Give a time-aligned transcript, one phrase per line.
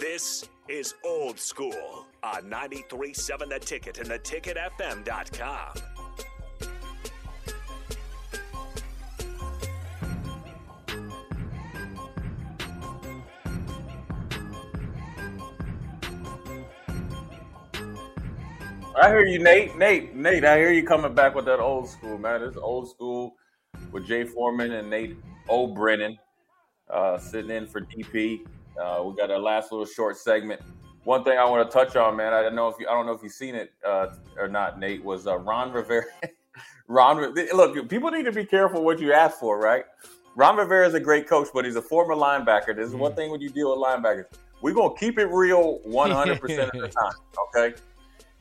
[0.00, 5.74] This is Old School on 93.7 The Ticket and theticketfm.com.
[18.96, 19.76] I hear you, Nate.
[19.76, 22.42] Nate, Nate, I hear you coming back with that old school, man.
[22.42, 23.34] Is old school
[23.92, 25.18] with Jay Foreman and Nate
[25.50, 26.16] O'Brennan
[26.88, 28.46] uh, sitting in for DP.
[28.78, 30.60] Uh, we got our last little short segment.
[31.04, 32.32] One thing I want to touch on, man.
[32.32, 34.08] I don't know if you, I don't know if you've seen it uh,
[34.38, 34.78] or not.
[34.78, 36.04] Nate was uh, Ron Rivera.
[36.88, 39.84] Ron, look, people need to be careful what you ask for, right?
[40.36, 42.74] Ron Rivera is a great coach, but he's a former linebacker.
[42.74, 44.26] This is one thing when you deal with linebackers.
[44.62, 47.12] We're gonna keep it real 100 percent of the time,
[47.56, 47.74] okay?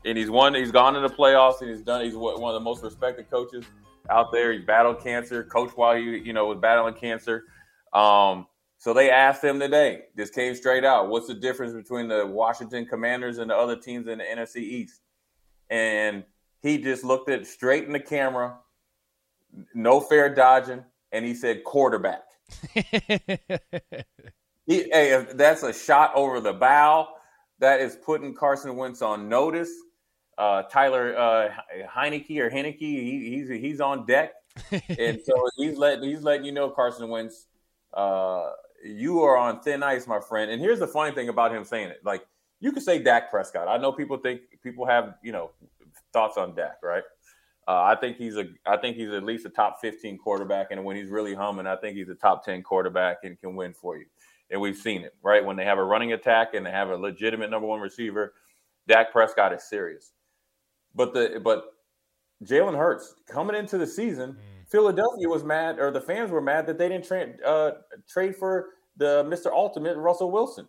[0.05, 0.53] And he's one.
[0.53, 2.03] He's gone to the playoffs, and he's done.
[2.03, 3.65] He's one of the most respected coaches
[4.09, 4.51] out there.
[4.51, 7.45] He battled cancer, coached while he, you know, was battling cancer.
[7.93, 8.47] Um,
[8.79, 10.03] so they asked him today.
[10.15, 11.09] This came straight out.
[11.09, 15.01] What's the difference between the Washington Commanders and the other teams in the NFC East?
[15.69, 16.23] And
[16.63, 18.57] he just looked at straight in the camera,
[19.73, 22.23] no fair dodging, and he said quarterback.
[22.73, 22.83] he,
[24.65, 27.09] hey, if that's a shot over the bow,
[27.59, 29.71] that is putting Carson Wentz on notice.
[30.37, 31.49] Uh, Tyler uh,
[31.85, 34.31] Heinicke or Heinicke, he, he's he's on deck,
[34.71, 37.47] and so he's letting he's letting you know Carson Wentz.
[37.93, 38.51] Uh,
[38.83, 40.51] you are on thin ice, my friend.
[40.51, 42.25] And here's the funny thing about him saying it: like
[42.59, 43.67] you could say Dak Prescott.
[43.67, 45.51] I know people think people have you know
[46.13, 47.03] thoughts on Dak, right?
[47.67, 50.83] Uh, I think he's a I think he's at least a top 15 quarterback, and
[50.83, 53.97] when he's really humming, I think he's a top 10 quarterback and can win for
[53.97, 54.05] you.
[54.49, 55.45] And we've seen it, right?
[55.45, 58.33] When they have a running attack and they have a legitimate number one receiver,
[58.87, 60.13] Dak Prescott is serious.
[60.95, 61.65] But the but
[62.43, 64.58] Jalen Hurts coming into the season, mm.
[64.69, 67.71] Philadelphia was mad, or the fans were mad that they didn't tra- uh,
[68.07, 69.51] trade for the Mr.
[69.51, 70.67] Ultimate Russell Wilson.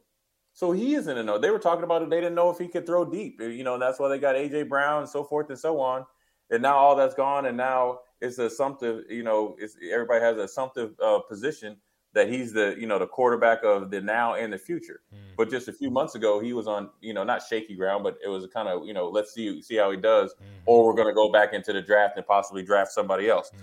[0.53, 1.39] So he isn't a no.
[1.39, 2.11] They were talking about it.
[2.11, 3.41] They didn't know if he could throw deep.
[3.41, 6.05] You know, that's why they got AJ Brown and so forth and so on.
[6.51, 9.05] And now all that's gone, and now it's a assumptive.
[9.09, 11.77] You know, it's everybody has an assumptive uh, position
[12.13, 15.01] that he's the you know the quarterback of the now and the future.
[15.15, 15.19] Mm.
[15.37, 18.19] But just a few months ago, he was on you know not shaky ground, but
[18.25, 20.47] it was kind of you know let's see see how he does, mm.
[20.67, 23.51] or we're going to go back into the draft and possibly draft somebody else.
[23.55, 23.61] Mm.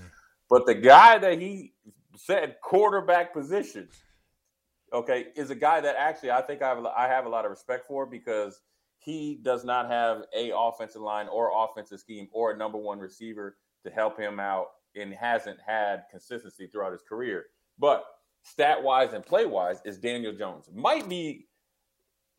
[0.49, 1.73] But the guy that he
[2.15, 3.89] said quarterback position,
[4.93, 7.51] okay, is a guy that actually I think I have I have a lot of
[7.51, 8.61] respect for because
[8.99, 13.57] he does not have a offensive line or offensive scheme or a number one receiver
[13.85, 17.45] to help him out and hasn't had consistency throughout his career.
[17.77, 18.03] But
[18.43, 20.69] stat wise and play wise is Daniel Jones.
[20.73, 21.47] Might be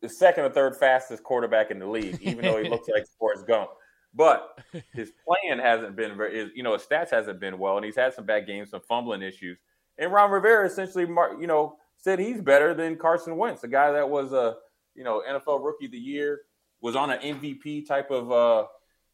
[0.01, 3.47] the second or third fastest quarterback in the league, even though he looks like Forrest
[3.47, 3.69] Gump.
[4.13, 4.57] But
[4.93, 8.13] his plan hasn't been very, you know, his stats hasn't been well, and he's had
[8.13, 9.57] some bad games, some fumbling issues.
[9.97, 14.09] And Ron Rivera essentially, you know, said he's better than Carson Wentz, a guy that
[14.09, 14.55] was a,
[14.95, 16.41] you know, NFL Rookie of the Year,
[16.81, 18.65] was on an MVP type of uh,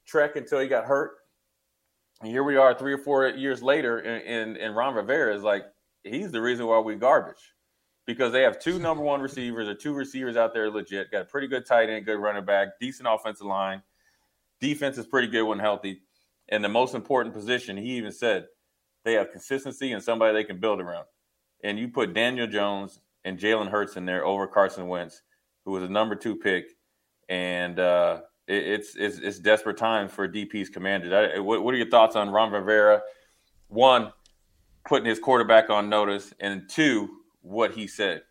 [0.06, 1.14] trek until he got hurt.
[2.22, 5.44] And here we are, three or four years later, and, and, and Ron Rivera is
[5.44, 5.64] like,
[6.04, 7.54] he's the reason why we garbage
[8.06, 11.12] because they have two number one receivers or two receivers out there legit.
[11.12, 13.82] Got a pretty good tight end, good running back, decent offensive line.
[14.66, 16.02] Defense is pretty good when healthy.
[16.50, 18.48] And the most important position, he even said,
[19.04, 21.06] they have consistency and somebody they can build around.
[21.64, 25.22] And you put Daniel Jones and Jalen Hurts in there over Carson Wentz,
[25.66, 26.72] who was a number two pick,
[27.30, 31.14] and uh, it, it's, it's it's desperate times for DP's commanders.
[31.14, 33.02] I, what, what are your thoughts on Ron Rivera?
[33.68, 34.12] One,
[34.88, 37.10] putting his quarterback on notice, and two,
[37.42, 38.24] what he said.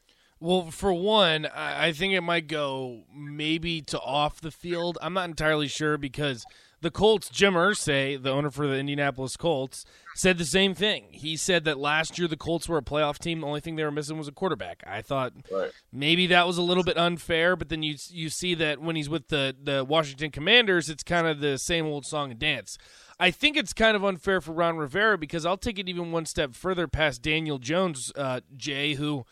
[0.44, 4.98] Well, for one, I think it might go maybe to off the field.
[5.00, 6.44] I'm not entirely sure because
[6.82, 9.86] the Colts, Jim Irsay, the owner for the Indianapolis Colts,
[10.16, 11.06] said the same thing.
[11.12, 13.40] He said that last year the Colts were a playoff team.
[13.40, 14.84] The only thing they were missing was a quarterback.
[14.86, 15.70] I thought right.
[15.90, 19.08] maybe that was a little bit unfair, but then you you see that when he's
[19.08, 22.76] with the the Washington Commanders, it's kind of the same old song and dance.
[23.18, 26.26] I think it's kind of unfair for Ron Rivera because I'll take it even one
[26.26, 29.24] step further past Daniel Jones, uh, Jay, who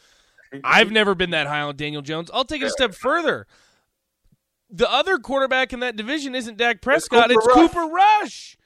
[0.65, 2.31] I've never been that high on Daniel Jones.
[2.33, 3.47] I'll take it a step further.
[4.71, 7.73] The other quarterback in that division isn't Dak Prescott; it's Cooper, it's Rush.
[7.73, 8.57] Cooper Rush.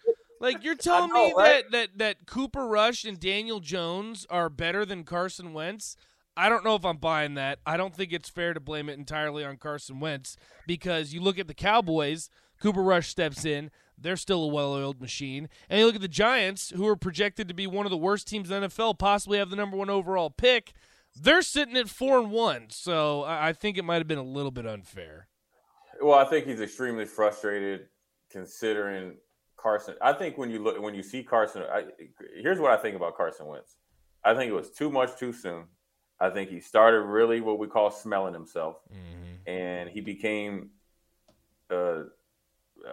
[0.41, 1.65] Like you're telling know, me right?
[1.71, 5.97] that, that that Cooper Rush and Daniel Jones are better than Carson Wentz?
[6.37, 7.61] I don't know if I'm buying that.
[7.65, 10.37] I don't think it's fair to blame it entirely on Carson Wentz
[10.67, 12.29] because you look at the Cowboys,
[12.61, 15.49] Cooper Rush steps in, they're still a well-oiled machine.
[15.71, 18.29] And you look at the Giants, who are projected to be one of the worst
[18.29, 20.75] teams in the NFL, possibly have the number one overall pick.
[21.21, 24.51] They're sitting at four and one, so I think it might have been a little
[24.51, 25.29] bit unfair.
[26.03, 27.87] Well, I think he's extremely frustrated
[28.31, 29.17] considering
[29.57, 29.95] Carson.
[30.03, 31.85] I think when you look when you see Carson, I,
[32.41, 33.77] here's what I think about Carson Wentz.
[34.25, 35.65] I think it was too much too soon.
[36.21, 39.49] I think he started really what we call smelling himself, mm-hmm.
[39.51, 40.71] and he became,
[41.71, 42.05] uh,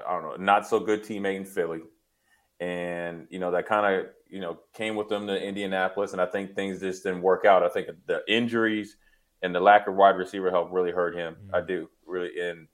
[0.07, 1.81] I don't know, not so good teammate in Philly,
[2.63, 6.25] and you know that kind of you know came with them to Indianapolis, and I
[6.25, 7.61] think things just didn't work out.
[7.63, 8.95] I think the injuries
[9.41, 11.35] and the lack of wide receiver help really hurt him.
[11.35, 11.55] Mm-hmm.
[11.55, 12.67] I do really, and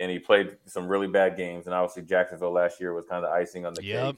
[0.00, 1.66] and he played some really bad games.
[1.66, 4.06] And obviously, Jacksonville last year was kind of the icing on the yep.
[4.06, 4.16] cake.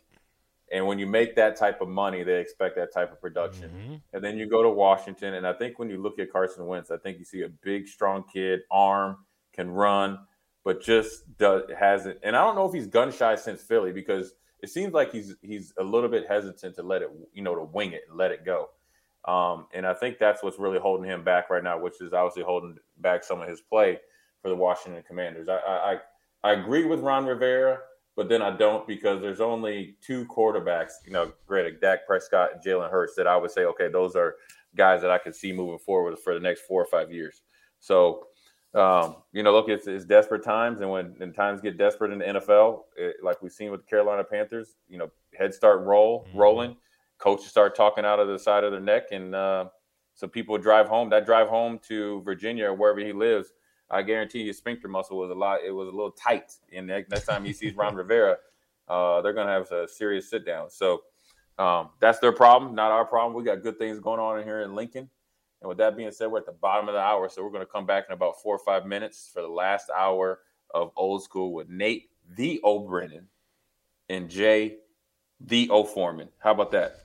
[0.72, 3.68] And when you make that type of money, they expect that type of production.
[3.68, 3.94] Mm-hmm.
[4.14, 6.90] And then you go to Washington, and I think when you look at Carson Wentz,
[6.90, 9.18] I think you see a big, strong kid, arm,
[9.52, 10.20] can run,
[10.64, 12.20] but just does hasn't.
[12.22, 14.32] And I don't know if he's gun shy since Philly because
[14.62, 17.64] it seems like he's he's a little bit hesitant to let it, you know, to
[17.64, 18.70] wing it and let it go.
[19.24, 22.42] Um, and I think that's what's really holding him back right now, which is obviously
[22.42, 23.98] holding back some of his play
[24.40, 25.48] for the Washington Commanders.
[25.48, 25.98] I, I
[26.44, 27.78] I agree with Ron Rivera,
[28.16, 30.92] but then I don't because there's only two quarterbacks.
[31.06, 34.36] You know, granted, Dak Prescott and Jalen Hurts that I would say, okay, those are
[34.76, 37.42] guys that I could see moving forward for the next four or five years.
[37.78, 38.26] So,
[38.74, 42.18] um, you know, look, it's, it's, desperate times, and when, when times get desperate in
[42.18, 46.24] the NFL, it, like we've seen with the Carolina Panthers, you know, heads start roll
[46.28, 46.38] mm-hmm.
[46.38, 46.76] rolling,
[47.18, 49.66] coaches start talking out of the side of their neck, and uh,
[50.14, 51.10] so people drive home.
[51.10, 53.52] That drive home to Virginia or wherever he lives
[53.92, 55.60] I guarantee his sphincter muscle was a lot.
[55.64, 56.54] It was a little tight.
[56.72, 58.38] And next time he sees Ron Rivera,
[58.88, 60.70] uh, they're going to have a serious sit down.
[60.70, 61.02] So
[61.58, 63.36] um, that's their problem, not our problem.
[63.36, 65.10] We got good things going on in here in Lincoln.
[65.62, 67.64] And with that being said, we're at the bottom of the hour, so we're going
[67.64, 70.40] to come back in about four or five minutes for the last hour
[70.74, 73.28] of Old School with Nate the O'Brennan
[74.08, 74.78] and Jay
[75.40, 76.28] the O Foreman.
[76.38, 76.96] How about that?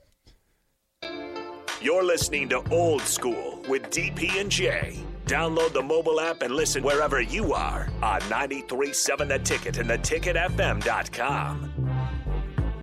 [1.79, 5.03] You're listening to Old School with DP and J.
[5.27, 11.76] Download the mobile app and listen wherever you are on 93.7 The Ticket and theticketfm.com.